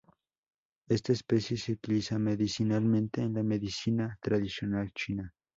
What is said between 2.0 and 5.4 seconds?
medicinalmente en la medicina tradicional china.